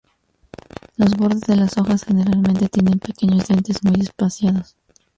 [0.97, 4.75] Los bordes de las hojas generalmente tienen pequeños dientes muy espaciados.